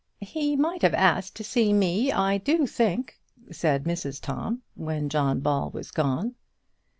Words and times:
"He 0.23 0.55
might 0.55 0.81
have 0.81 0.95
asked 0.95 1.35
to 1.35 1.43
see 1.43 1.73
me, 1.73 2.11
I 2.11 2.39
do 2.39 2.65
think," 2.65 3.19
said 3.51 3.83
Mrs 3.83 4.19
Tom, 4.19 4.63
when 4.73 5.09
John 5.09 5.41
Ball 5.41 5.69
was 5.69 5.91
gone. 5.91 6.33